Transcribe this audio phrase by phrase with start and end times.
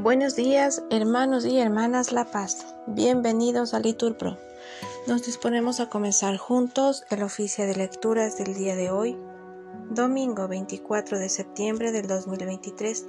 [0.00, 2.72] Buenos días, hermanos y hermanas La Paz.
[2.86, 4.38] Bienvenidos a Liturpro.
[5.08, 9.16] Nos disponemos a comenzar juntos el oficio de lecturas del día de hoy,
[9.90, 13.06] domingo 24 de septiembre del 2023,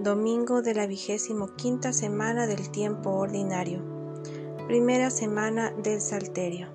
[0.00, 3.80] domingo de la vigésimo quinta semana del tiempo ordinario,
[4.66, 6.66] primera semana del Salterio.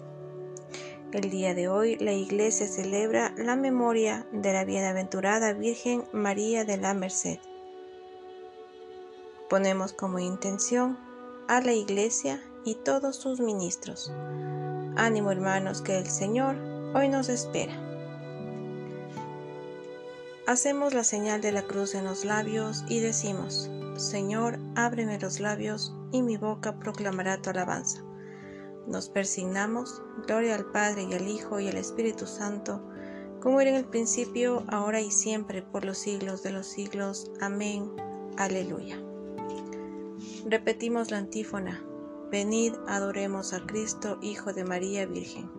[1.11, 6.77] El día de hoy la Iglesia celebra la memoria de la bienaventurada Virgen María de
[6.77, 7.39] la Merced.
[9.53, 10.97] Ponemos como intención
[11.47, 14.11] a la Iglesia y todos sus ministros.
[14.95, 16.55] Ánimo hermanos que el Señor
[16.95, 17.75] hoy nos espera.
[20.47, 25.93] Hacemos la señal de la cruz en los labios y decimos, Señor, ábreme los labios
[26.11, 28.01] y mi boca proclamará tu alabanza.
[28.87, 32.81] Nos persignamos, gloria al Padre y al Hijo y al Espíritu Santo,
[33.39, 37.29] como era en el principio, ahora y siempre, por los siglos de los siglos.
[37.39, 37.91] Amén.
[38.35, 39.12] Aleluya.
[40.45, 41.81] Repetimos la antífona.
[42.29, 45.49] Venid, adoremos a Cristo, Hijo de María Virgen.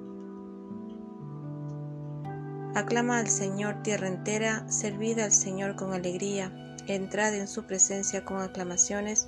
[2.75, 8.43] Aclama al Señor tierra entera, servid al Señor con alegría, entrad en su presencia con
[8.43, 9.27] aclamaciones,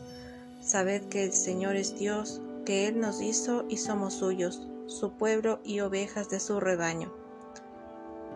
[0.61, 5.61] sabed que el Señor es Dios, que Él nos hizo y somos suyos, su pueblo
[5.65, 7.15] y ovejas de su rebaño.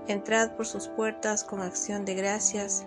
[0.08, 2.86] Entrad por sus puertas con acción de gracias,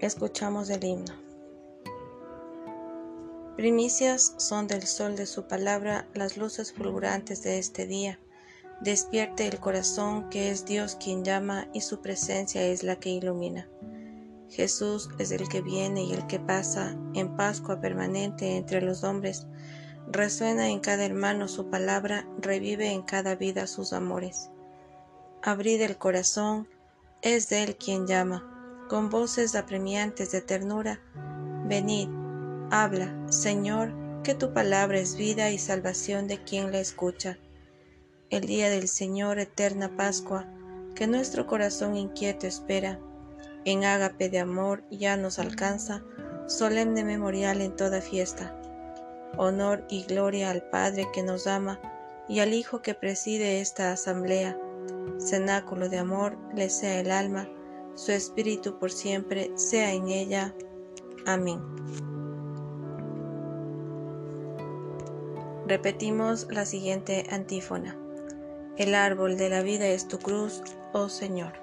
[0.00, 1.12] Escuchamos el himno.
[3.56, 8.20] Primicias son del sol de su palabra las luces fulgurantes de este día.
[8.80, 13.68] Despierte el corazón que es Dios quien llama y su presencia es la que ilumina.
[14.48, 19.48] Jesús es el que viene y el que pasa en Pascua permanente entre los hombres.
[20.06, 24.48] Resuena en cada hermano su palabra, revive en cada vida sus amores.
[25.42, 26.68] Abrid el corazón,
[27.20, 28.54] es de él quien llama
[28.88, 31.00] con voces apremiantes de ternura,
[31.66, 32.08] venid,
[32.70, 37.38] habla, Señor, que tu palabra es vida y salvación de quien la escucha.
[38.30, 40.46] El día del Señor, eterna Pascua,
[40.94, 42.98] que nuestro corazón inquieto espera,
[43.64, 46.02] en ágape de amor ya nos alcanza,
[46.46, 48.58] solemne memorial en toda fiesta.
[49.36, 51.78] Honor y gloria al Padre que nos ama
[52.28, 54.58] y al Hijo que preside esta asamblea.
[55.18, 57.48] Cenáculo de amor le sea el alma,
[57.98, 60.54] su espíritu por siempre sea en ella.
[61.26, 61.60] Amén.
[65.66, 67.98] Repetimos la siguiente antífona.
[68.76, 71.54] El árbol de la vida es tu cruz, oh Señor.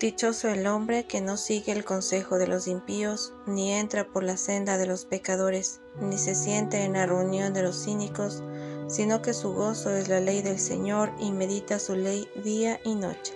[0.00, 4.38] Dichoso el hombre que no sigue el consejo de los impíos, ni entra por la
[4.38, 8.42] senda de los pecadores, ni se siente en la reunión de los cínicos,
[8.88, 12.94] sino que su gozo es la ley del Señor y medita su ley día y
[12.94, 13.34] noche.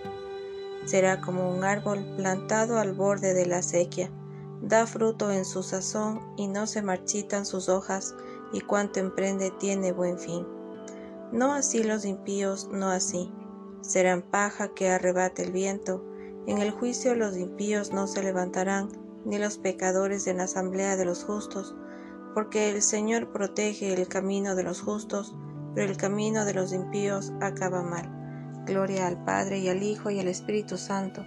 [0.85, 4.11] Será como un árbol plantado al borde de la sequía,
[4.63, 8.15] da fruto en su sazón y no se marchitan sus hojas,
[8.53, 10.47] y cuanto emprende tiene buen fin.
[11.33, 13.33] No así los impíos, no así.
[13.81, 16.05] Serán paja que arrebate el viento.
[16.47, 18.89] En el juicio los impíos no se levantarán,
[19.25, 21.75] ni los pecadores en la asamblea de los justos,
[22.37, 25.35] porque el Señor protege el camino de los justos,
[25.75, 28.13] pero el camino de los impíos acaba mal.
[28.67, 31.25] Gloria al Padre y al Hijo y al Espíritu Santo,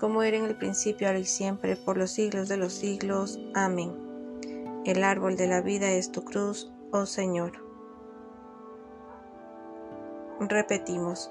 [0.00, 3.38] como era en el principio, ahora y siempre, por los siglos de los siglos.
[3.52, 3.92] Amén.
[4.86, 7.52] El árbol de la vida es tu cruz, oh Señor.
[10.40, 11.30] Repetimos,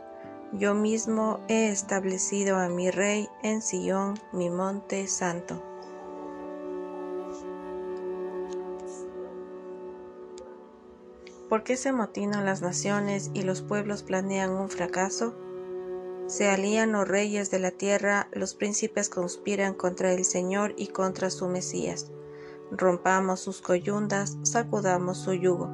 [0.54, 5.75] yo mismo he establecido a mi Rey en Sion, mi monte santo.
[11.56, 15.38] ¿Por qué se amotinan las naciones y los pueblos planean un fracaso?
[16.28, 21.30] Se alían los reyes de la tierra, los príncipes conspiran contra el Señor y contra
[21.30, 22.12] su Mesías.
[22.72, 25.70] Rompamos sus coyundas, sacudamos su yugo.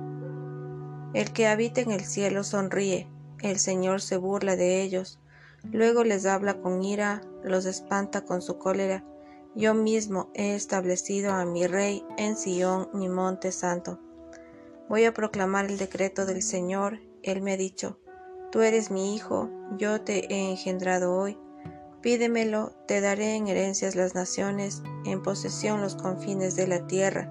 [1.15, 3.09] El que habita en el cielo sonríe,
[3.41, 5.19] el Señor se burla de ellos,
[5.63, 9.03] luego les habla con ira, los espanta con su cólera.
[9.55, 13.99] Yo mismo he establecido a mi rey en Sión, mi monte santo.
[14.91, 16.99] Voy a proclamar el decreto del Señor.
[17.23, 17.97] Él me ha dicho,
[18.51, 21.39] Tú eres mi hijo, yo te he engendrado hoy.
[22.01, 27.29] Pídemelo, te daré en herencias las naciones, en posesión los confines de la tierra.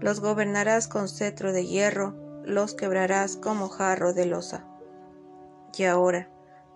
[0.00, 4.66] Los gobernarás con cetro de hierro, los quebrarás como jarro de losa.
[5.78, 6.28] Y ahora,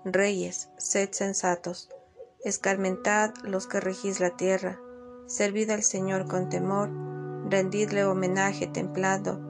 [0.04, 1.90] reyes, sed sensatos,
[2.44, 4.78] escarmentad los que regís la tierra,
[5.26, 6.88] servid al Señor con temor,
[7.50, 9.49] rendidle homenaje templado,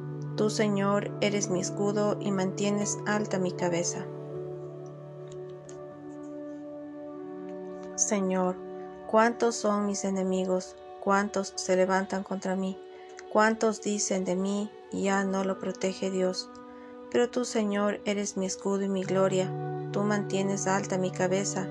[0.35, 4.05] Tú Señor eres mi escudo y mantienes alta mi cabeza.
[7.95, 8.55] Señor,
[9.11, 10.77] ¿Cuántos son mis enemigos?
[11.01, 12.79] ¿Cuántos se levantan contra mí?
[13.29, 16.49] ¿Cuántos dicen de mí, ya no lo protege Dios?
[17.11, 19.51] Pero tú, Señor, eres mi escudo y mi gloria,
[19.91, 21.67] tú mantienes alta mi cabeza.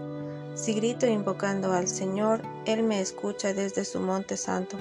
[0.54, 4.76] Si grito invocando al Señor, Él me escucha desde su monte santo.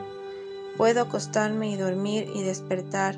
[0.76, 3.18] Puedo acostarme y dormir y despertar,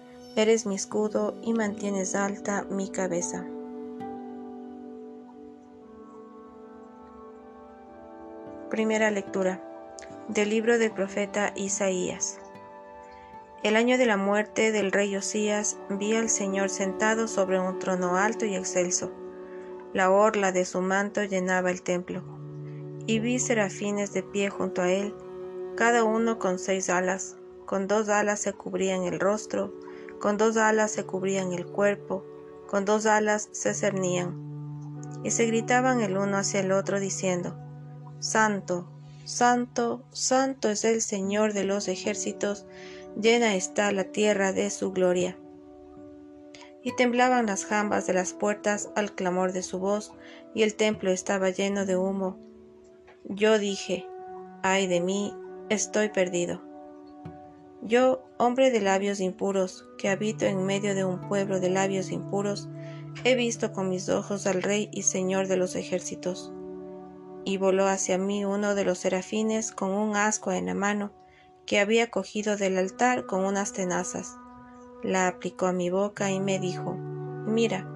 [0.35, 3.45] eres mi escudo y mantienes alta mi cabeza.
[8.69, 9.61] Primera lectura
[10.29, 12.39] del libro del profeta Isaías.
[13.63, 18.15] El año de la muerte del rey Osías vi al Señor sentado sobre un trono
[18.15, 19.11] alto y excelso.
[19.93, 22.23] La orla de su manto llenaba el templo.
[23.05, 25.13] Y vi serafines de pie junto a él,
[25.75, 27.35] cada uno con seis alas.
[27.65, 29.73] Con dos alas se cubrían el rostro,
[30.21, 32.23] con dos alas se cubrían el cuerpo,
[32.67, 34.51] con dos alas se cernían.
[35.23, 37.57] Y se gritaban el uno hacia el otro diciendo,
[38.19, 38.87] Santo,
[39.25, 42.67] santo, santo es el Señor de los ejércitos,
[43.19, 45.37] llena está la tierra de su gloria.
[46.83, 50.13] Y temblaban las jambas de las puertas al clamor de su voz,
[50.53, 52.37] y el templo estaba lleno de humo.
[53.25, 54.05] Yo dije,
[54.61, 55.33] ay de mí,
[55.69, 56.70] estoy perdido.
[57.81, 62.69] Yo, hombre de labios impuros, que habito en medio de un pueblo de labios impuros,
[63.23, 66.53] he visto con mis ojos al Rey y Señor de los ejércitos
[67.43, 71.11] y voló hacia mí uno de los serafines con un asco en la mano
[71.65, 74.37] que había cogido del altar con unas tenazas.
[75.03, 77.87] La aplicó a mi boca y me dijo, Mira,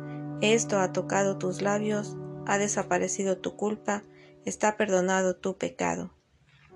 [0.42, 4.04] esto ha tocado tus labios, ha desaparecido tu culpa,
[4.44, 6.12] está perdonado tu pecado.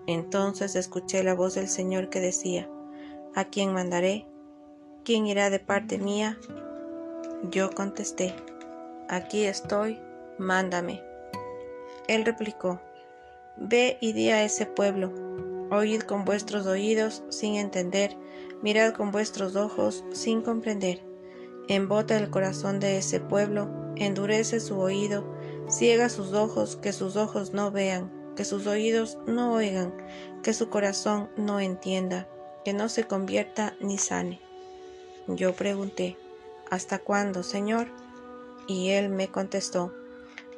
[0.08, 2.70] Entonces escuché la voz del Señor que decía,
[3.36, 4.26] ¿A quién mandaré?
[5.06, 6.40] ¿Quién irá de parte mía?
[7.52, 8.34] Yo contesté,
[9.08, 10.00] Aquí estoy,
[10.38, 11.04] mándame.
[12.08, 12.82] Él replicó,
[13.58, 15.14] Ve y di a ese pueblo,
[15.72, 18.18] oíd con vuestros oídos sin entender,
[18.62, 21.04] mirad con vuestros ojos sin comprender.
[21.68, 25.24] Embota el corazón de ese pueblo, endurece su oído,
[25.70, 29.94] ciega sus ojos, que sus ojos no vean, que sus oídos no oigan,
[30.42, 32.28] que su corazón no entienda,
[32.64, 34.40] que no se convierta ni sane.
[35.28, 36.18] Yo pregunté,
[36.70, 37.88] ¿Hasta cuándo, Señor?
[38.68, 39.92] Y él me contestó,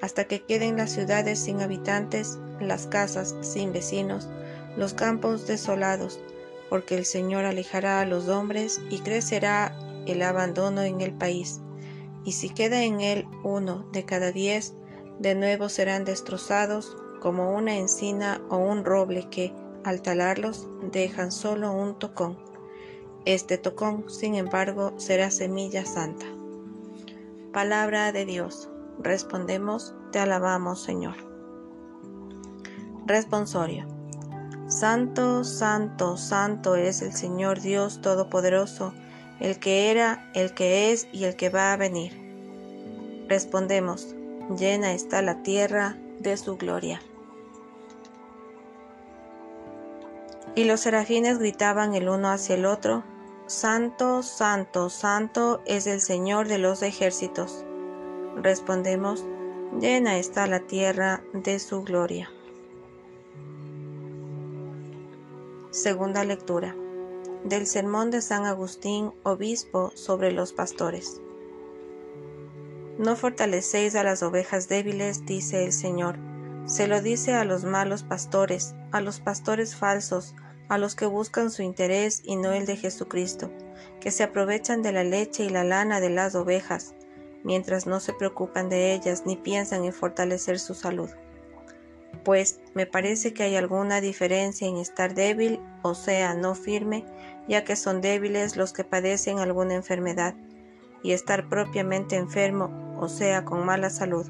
[0.01, 4.27] hasta que queden las ciudades sin habitantes, las casas sin vecinos,
[4.75, 6.19] los campos desolados,
[6.69, 9.73] porque el Señor alejará a los hombres y crecerá
[10.05, 11.61] el abandono en el país.
[12.25, 14.73] Y si queda en él uno de cada diez,
[15.19, 21.71] de nuevo serán destrozados como una encina o un roble que, al talarlos, dejan solo
[21.71, 22.37] un tocón.
[23.25, 26.25] Este tocón, sin embargo, será semilla santa.
[27.53, 28.69] Palabra de Dios.
[28.99, 31.15] Respondemos, te alabamos Señor.
[33.05, 33.85] Responsorio.
[34.67, 38.93] Santo, santo, santo es el Señor Dios Todopoderoso,
[39.39, 42.13] el que era, el que es y el que va a venir.
[43.27, 44.15] Respondemos,
[44.57, 47.01] llena está la tierra de su gloria.
[50.55, 53.03] Y los serafines gritaban el uno hacia el otro,
[53.51, 57.65] Santo, santo, santo es el Señor de los ejércitos.
[58.37, 59.25] Respondemos,
[59.77, 62.31] llena está la tierra de su gloria.
[65.71, 66.73] Segunda lectura
[67.43, 71.19] del Sermón de San Agustín, obispo, sobre los pastores.
[72.97, 76.30] No fortalecéis a las ovejas débiles, dice el Señor.
[76.71, 80.35] Se lo dice a los malos pastores, a los pastores falsos,
[80.69, 83.51] a los que buscan su interés y no el de Jesucristo,
[83.99, 86.93] que se aprovechan de la leche y la lana de las ovejas,
[87.43, 91.09] mientras no se preocupan de ellas ni piensan en fortalecer su salud
[92.23, 97.05] pues me parece que hay alguna diferencia en estar débil, o sea, no firme,
[97.47, 100.35] ya que son débiles los que padecen alguna enfermedad,
[101.03, 104.27] y estar propiamente enfermo, o sea, con mala salud.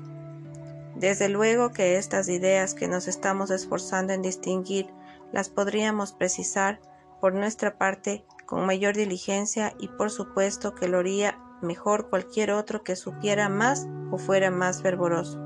[0.95, 4.87] Desde luego que estas ideas que nos estamos esforzando en distinguir
[5.31, 6.79] las podríamos precisar
[7.19, 12.83] por nuestra parte con mayor diligencia y por supuesto que lo haría mejor cualquier otro
[12.83, 15.39] que supiera más o fuera más fervoroso.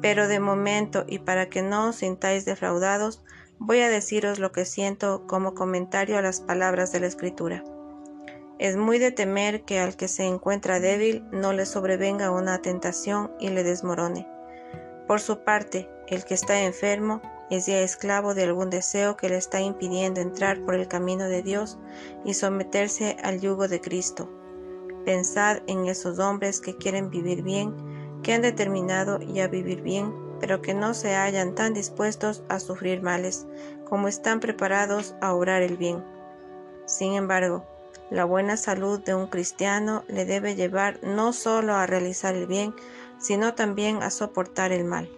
[0.00, 3.24] Pero de momento, y para que no os sintáis defraudados,
[3.58, 7.64] voy a deciros lo que siento como comentario a las palabras de la Escritura.
[8.58, 13.30] Es muy de temer que al que se encuentra débil no le sobrevenga una tentación
[13.38, 14.26] y le desmorone.
[15.06, 19.36] Por su parte, el que está enfermo es ya esclavo de algún deseo que le
[19.36, 21.78] está impidiendo entrar por el camino de Dios
[22.24, 24.28] y someterse al yugo de Cristo.
[25.04, 27.74] Pensad en esos hombres que quieren vivir bien,
[28.22, 33.02] que han determinado ya vivir bien, pero que no se hallan tan dispuestos a sufrir
[33.02, 33.46] males
[33.88, 36.04] como están preparados a obrar el bien.
[36.86, 37.64] Sin embargo,
[38.10, 42.74] la buena salud de un cristiano le debe llevar no solo a realizar el bien,
[43.18, 45.10] sino también a soportar el mal.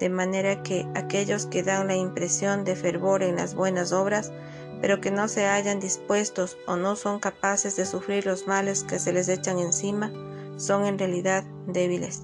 [0.00, 4.32] De manera que aquellos que dan la impresión de fervor en las buenas obras,
[4.80, 8.98] pero que no se hallan dispuestos o no son capaces de sufrir los males que
[8.98, 10.12] se les echan encima,
[10.56, 12.22] son en realidad débiles.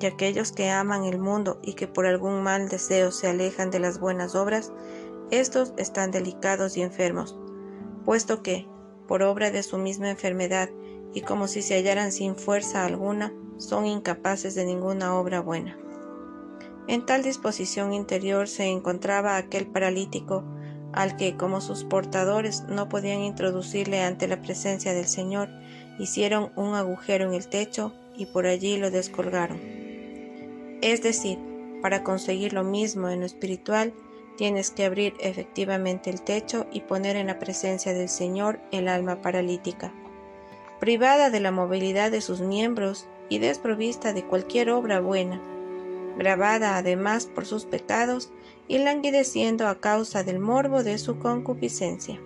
[0.00, 3.80] Y aquellos que aman el mundo y que por algún mal deseo se alejan de
[3.80, 4.72] las buenas obras,
[5.30, 7.36] estos están delicados y enfermos,
[8.04, 8.66] puesto que,
[9.08, 10.70] por obra de su misma enfermedad
[11.12, 15.76] y como si se hallaran sin fuerza alguna, son incapaces de ninguna obra buena.
[16.86, 20.44] En tal disposición interior se encontraba aquel paralítico,
[20.92, 25.48] al que, como sus portadores no podían introducirle ante la presencia del Señor,
[25.98, 29.60] hicieron un agujero en el techo y por allí lo descolgaron.
[30.80, 31.38] Es decir,
[31.82, 33.92] para conseguir lo mismo en lo espiritual,
[34.38, 39.20] tienes que abrir efectivamente el techo y poner en la presencia del Señor el alma
[39.20, 39.92] paralítica.
[40.78, 45.42] Privada de la movilidad de sus miembros y desprovista de cualquier obra buena,
[46.16, 48.30] grabada además por sus pecados
[48.68, 52.20] y languideciendo a causa del morbo de su concupiscencia.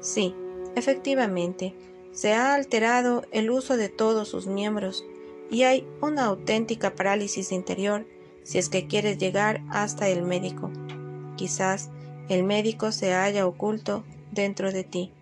[0.00, 0.34] Sí,
[0.76, 1.74] efectivamente,
[2.12, 5.06] se ha alterado el uso de todos sus miembros
[5.50, 8.04] y hay una auténtica parálisis interior
[8.42, 10.70] si es que quieres llegar hasta el médico.
[11.36, 11.90] Quizás
[12.28, 15.12] el médico se haya oculto dentro de ti.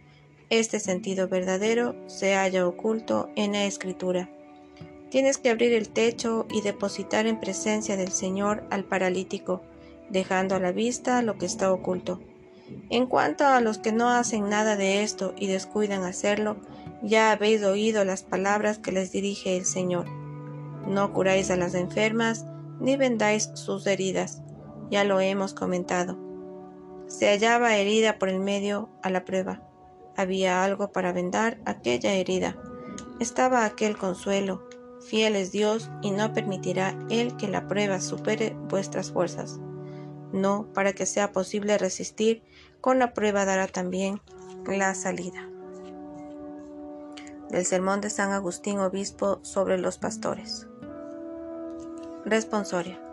[0.50, 4.31] Este sentido verdadero se haya oculto en la escritura.
[5.11, 9.62] Tienes que abrir el techo y depositar en presencia del Señor al paralítico,
[10.11, 12.21] dejando a la vista lo que está oculto.
[12.90, 16.57] En cuanto a los que no hacen nada de esto y descuidan hacerlo,
[17.02, 20.07] ya habéis oído las palabras que les dirige el Señor.
[20.87, 22.47] No curáis a las enfermas,
[22.81, 24.42] ni vendáis sus heridas.
[24.92, 26.18] Ya lo hemos comentado.
[27.06, 29.62] Se hallaba herida por el medio a la prueba.
[30.18, 32.58] Había algo para vendar aquella herida.
[33.18, 34.68] Estaba aquel consuelo.
[35.00, 39.58] Fiel es Dios y no permitirá Él que la prueba supere vuestras fuerzas.
[40.30, 42.42] No, para que sea posible resistir,
[42.82, 44.20] con la prueba dará también
[44.66, 45.49] la salida
[47.49, 50.66] del Sermón de San Agustín Obispo sobre los pastores.
[52.25, 53.12] Responsorio.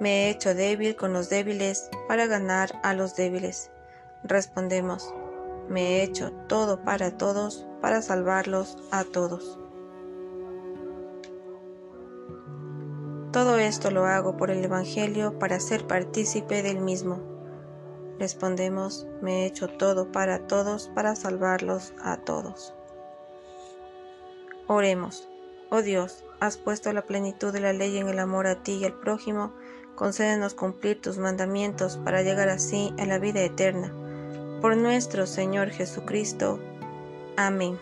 [0.00, 3.70] Me he hecho débil con los débiles para ganar a los débiles.
[4.22, 5.14] Respondemos.
[5.68, 9.58] Me he hecho todo para todos para salvarlos a todos.
[13.32, 17.20] Todo esto lo hago por el Evangelio para ser partícipe del mismo.
[18.18, 22.74] Respondemos, me he hecho todo para todos para salvarlos a todos.
[24.66, 25.28] Oremos.
[25.70, 28.84] Oh Dios, has puesto la plenitud de la ley en el amor a ti y
[28.86, 29.52] al prójimo,
[29.98, 33.92] concédenos cumplir tus mandamientos para llegar así a la vida eterna.
[34.60, 36.60] Por nuestro Señor Jesucristo.
[37.36, 37.76] Amén.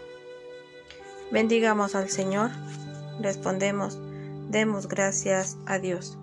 [1.30, 2.52] Bendigamos al Señor.
[3.20, 3.99] Respondemos,
[4.49, 6.16] demos gracias a Dios.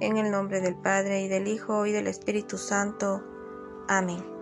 [0.00, 3.22] En el nombre del Padre y del Hijo y del Espíritu Santo.
[3.86, 4.39] Amén.